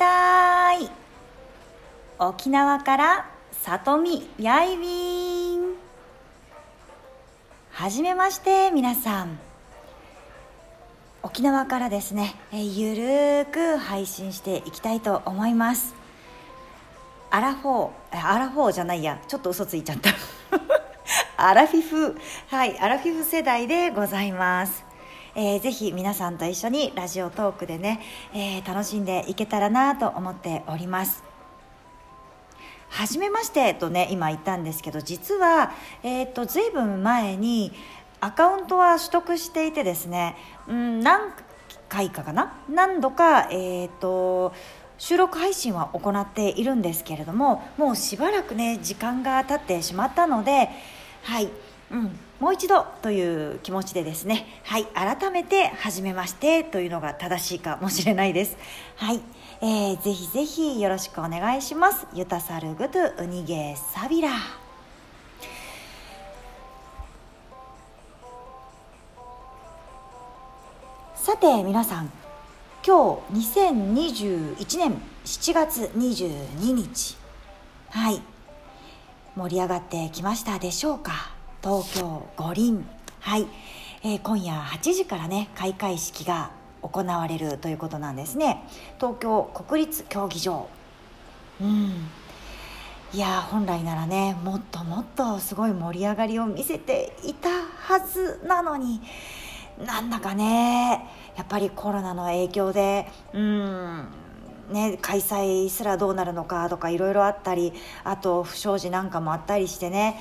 [0.00, 0.90] たい。
[2.18, 5.74] 沖縄から里見やいびん。
[7.70, 9.38] はじめまして皆さん。
[11.22, 15.94] 沖縄からですねゆるーく配信していきたいと思います。
[17.30, 20.10] アラフォーアラフォーじゃないやちょっと嘘ついちゃった。
[21.36, 22.16] アラフィフ。
[22.48, 24.89] はいアラフィフ世代でございます。
[25.34, 28.00] えー、ぜひ皆さんと一緒にラジオトークでね、
[28.34, 31.22] えー、楽しんでいけたらなと思っております。
[32.88, 37.72] 初めましてとね今言ったんですけど実は、えーと、ずいぶん前に
[38.20, 40.34] アカウントは取得していてですね、
[40.66, 41.32] うん、何
[41.88, 42.58] 回かかな？
[42.68, 44.52] 何度か、えーと、
[44.98, 50.68] 収録配信は行っているんですけれどももうしばらくね時間が経ってしまったので
[51.22, 51.48] はい、
[51.92, 58.56] うん、もう一度という気持ちでですねはい改めて初めましてというのが正しいかもしれないです。
[58.96, 59.20] はい、
[59.60, 62.06] えー、ぜひぜひよろしくお願いします。
[62.14, 64.30] ユタサルグトゥウニゲサビラ。
[71.14, 72.10] さて皆さん
[72.84, 74.94] 今日2021年
[75.26, 77.16] 7月22日
[77.90, 78.22] はい
[79.36, 81.39] 盛り上がってきましたでしょうか？
[81.62, 82.86] 東京五輪。
[83.20, 83.46] はい、
[84.02, 88.64] えー、今夜8時からね開会式が行われるということなんですね。
[88.98, 90.68] 東京国立競技場。
[91.60, 92.08] うん。
[93.12, 99.00] いや本来ならねもっともっとすごい盛り上がりを見せていたはずなのに
[99.84, 104.06] なんだかねやっぱりコロナの影響でうん
[104.70, 107.72] ね、開催すらどうなるのかとかいろいろあったり
[108.04, 110.20] あと不祥事なんかもあったりしてね。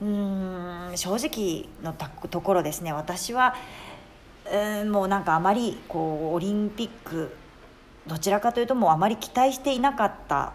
[0.00, 1.92] うん正直の
[2.28, 2.92] ところですね。
[2.92, 3.54] 私は
[4.50, 7.34] うんもうなんかあまりこうオリンピック
[8.06, 10.54] どちらかというともうあまり期待していなかった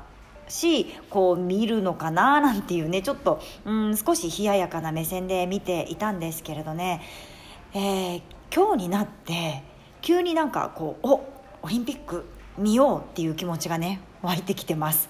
[0.49, 7.01] しこう見るのかななんていうねちょっとうん少し冷ややかな目線で見ていたんですけれどね、
[7.73, 8.21] えー、
[8.53, 9.63] 今日になって
[10.01, 11.21] 急になんかこうお
[11.63, 12.25] オリンピック
[12.57, 15.09] 見ようっていう気持ちがね湧いてきてます。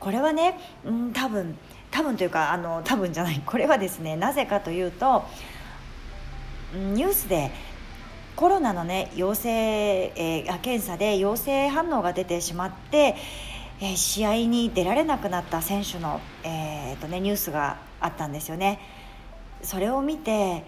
[0.00, 1.56] これはね、うん、多分
[1.90, 3.40] 多分というかあの多分じゃない。
[3.44, 5.24] これはですねなぜかというと
[6.74, 7.52] ニュースで
[8.36, 9.48] コロナのね陽性、
[10.16, 13.14] えー、検査で陽性反応が出てしまって、
[13.80, 18.80] えー、試合に出られなくなった選手の、えーとね、ニュースがあったんですよね。
[19.62, 20.64] それを見て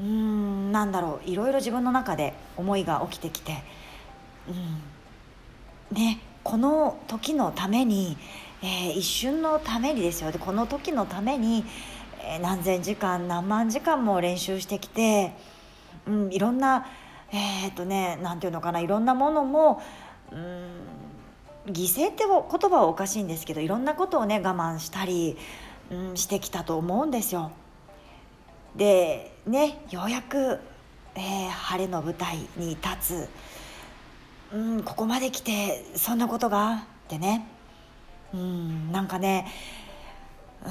[0.00, 1.30] うんなんだろう。
[1.30, 3.62] いろいろ自分の中で思いが起きてきて
[4.48, 4.82] うん
[5.92, 8.16] ね、この時のために、
[8.62, 11.64] えー、一瞬のためにですよでこの時のために、
[12.20, 15.32] えー、何千時間何万時間も練習してきて、
[16.06, 16.86] うん、いろんな
[17.32, 19.82] えー、っとね何て言うのかないろんなものも、
[20.32, 25.36] うん、犠牲って言葉はおかしいんですけどいろんなことをね我慢したり、
[25.90, 27.50] うん、してきたと思うんですよ。
[28.76, 30.60] でねようやく、
[31.16, 33.28] えー、晴れの舞台に立つ。
[34.52, 36.74] うん、ここまで来てそんなことが？
[36.74, 36.78] っ
[37.08, 37.46] てね、
[38.34, 39.46] うん、なんかね、
[40.64, 40.68] う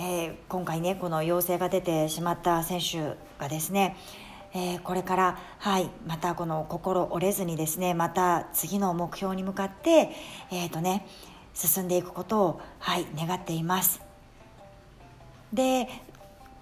[0.00, 3.96] んえー、今回ねこの陽性が出てしまった選手がですね、
[4.52, 10.10] えー、これから、はい、またこの心折れずにですねまた次の目標に向かって、
[10.50, 11.06] えーとね、
[11.54, 14.00] 進んでいくことを、はい、願っています。
[15.52, 15.88] で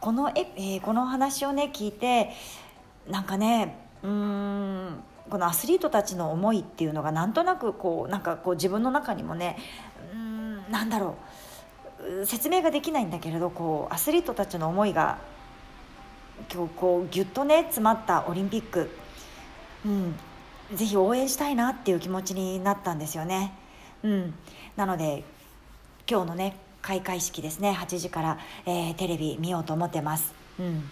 [0.01, 2.31] このえ、えー、この話をね聞いて
[3.09, 9.57] なんかねうんこのアスリートたちの思いっていうのがなんとなくこうなんかこう自分の中にもね
[10.13, 11.17] うんなんだろ
[12.23, 15.19] う説明ができないんだけれどこうアスリートたちの思いが
[16.53, 18.91] 今日こうギュッとね詰まったオリンピック、
[19.85, 20.15] うん、
[20.75, 23.53] ぜひ応援したいなっていう気持ちになったんですよね。
[24.03, 24.35] うん、
[24.77, 25.25] なので
[26.09, 30.35] 今日のね開会式ですね8時から、えー、テレビ見ようと思ってます。
[30.59, 30.89] うん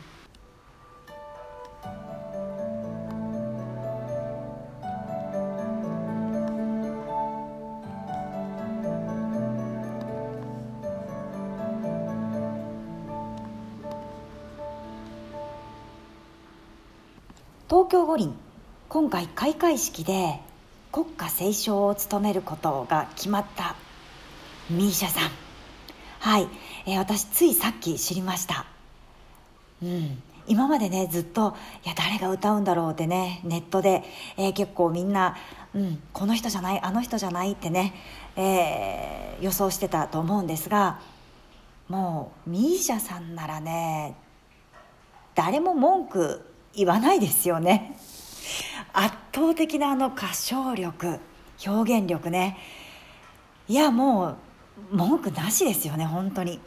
[17.69, 18.35] 東京五輪
[18.89, 20.41] 今回開会式で
[20.91, 23.77] 国歌斉唱を務めることが決まった。
[24.71, 25.31] ミーシャさん。
[26.19, 26.49] はい、
[26.87, 28.65] えー、私ついさっき知りました。
[29.83, 30.23] うん。
[30.47, 31.55] 今までねずっと
[31.85, 34.03] いや誰が歌うんだろうってねネットで、
[34.39, 35.37] えー、結構みんな、
[35.75, 37.93] うん、この人じゃないあの人じゃないってね、
[38.37, 41.01] えー、予想してたと思うんですが
[41.91, 44.17] もうミーシャさんならね
[45.35, 47.97] 誰も文句言わないですよね。
[48.93, 51.19] 圧倒的なあの歌唱力
[51.67, 52.57] 表現力ね。
[53.67, 54.37] いやも
[54.93, 56.61] う文句なしですよね本当に。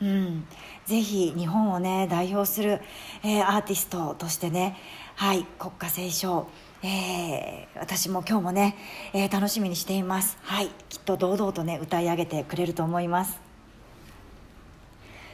[0.00, 0.46] うん、
[0.86, 2.80] ぜひ日本をね代表する、
[3.22, 4.76] えー、アーティストとしてね
[5.16, 6.48] はい国歌斉唱。
[6.80, 8.76] えー、私も今日もね、
[9.12, 10.38] えー、楽しみにしています。
[10.42, 13.38] はいきっと堂々とね歌い上げてくれると思います。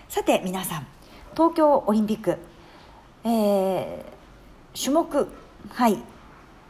[0.08, 0.86] さて皆さん
[1.34, 2.38] 東京オリンピック、
[3.24, 4.04] えー、
[4.78, 5.28] 種目
[5.70, 5.98] はい。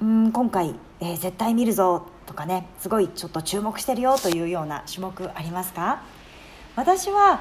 [0.02, 6.02] うん今回、えー、絶対見るぞとかねすごいちょっと注目してるよというような種目ありますか？
[6.76, 7.40] 私は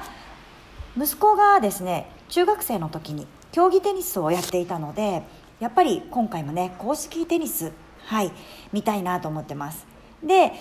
[0.96, 5.22] 息子がですね中学生の時に競技テニスをやっていたので
[5.58, 7.72] やっぱり今回もね公式テニス
[8.06, 8.30] はい
[8.72, 9.86] 見たいなと思ってます。
[10.22, 10.52] で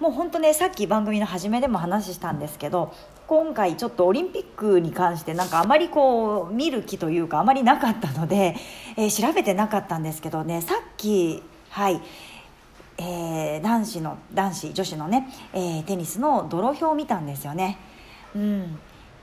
[0.00, 2.92] もう本当ねさっき番組の初めでも話したんですけど
[3.30, 8.56] 今回ちょっとオリンピックに関してなんかあまりこう見る気というかあまりなかったので、
[8.98, 12.00] えー、調べてなかったんですけどねさっきはい
[12.98, 17.78] えー、男子の男子女子のね、えー、テニスのドロー表を見たんですよね。
[18.34, 18.78] うん、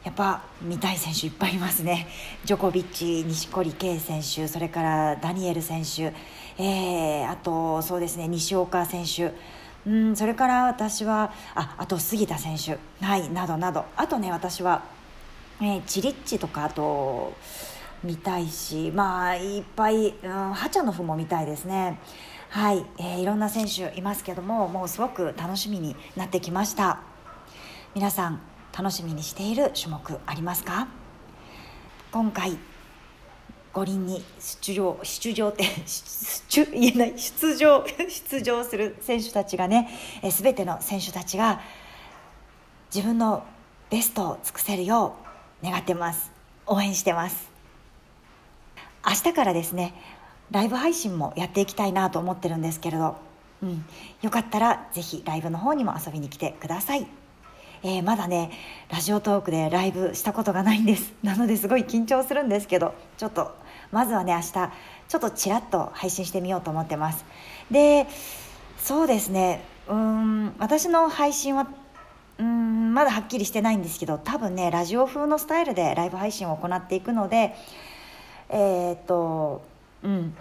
[0.05, 2.07] やっぱ見たい選手いっぱいいますね。
[2.45, 6.13] ジョコビッチ、錦織圭選手それからダニエル選手、
[6.57, 9.33] えー、あとそうですね西岡選手。
[9.85, 13.85] うんそれから私はああと杉田選手、はい、などなど。
[13.95, 14.83] あとね私は、
[15.61, 17.33] えー、チリッチとかあと
[18.03, 21.99] 見たいしまあいっぱい、うん、ハチャノフも見たいですね。
[22.49, 26.99] はい、えー、いろんな選手いますけどももうすごく楽しみになってきました。
[27.95, 28.39] 皆さん
[28.77, 30.87] 楽しみにしている種目ありますか？
[32.11, 32.57] 今回
[33.77, 37.13] 五輪に出場出場って出言えない。
[37.15, 39.87] 出場出場する選手たちがね
[40.31, 41.61] すべての選手たちが
[42.91, 43.43] 自分の
[43.91, 45.15] ベストを尽くせるよ
[45.61, 46.31] う願ってます。
[46.65, 47.51] 応援してます。
[49.05, 49.93] 明日からですね
[50.49, 53.15] ライブ配信もやっていきたいなと思ってるんですけれど、
[53.61, 53.85] うん、
[54.23, 57.05] よかったらぜひライブの方にも遊びに来てください。
[57.83, 58.49] えー、まだね
[58.89, 61.13] ラジオトークでライブしたことがないんです。
[61.21, 64.71] なのですごい緊張するんですけどちょっとまずはね明日
[65.07, 67.25] ちょっとちらっと配信してみようと思ってます。
[67.71, 68.07] で
[68.77, 69.63] そうですね。
[69.87, 71.67] うん私の配信は
[72.39, 77.55] うんまだはっきりしてないんですけど多分ねラジオ風のスタイルでライブ配信を行っていくので
[78.49, 79.63] えー、っと
[80.03, 80.35] うん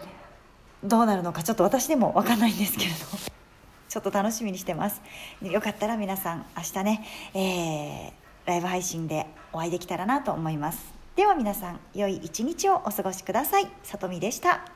[0.85, 2.97] どうなるのかちょっと私でも分かんないんですけれど
[3.89, 5.01] ちょっと楽しみにしてます。
[5.41, 7.05] よかったら皆さん明日ね、
[7.35, 8.13] えー、
[8.47, 10.96] ライブ配信でお会いできたらなと思います。
[11.17, 13.69] では皆さん良い一日をお過ごしください。
[13.83, 14.76] さとみでした。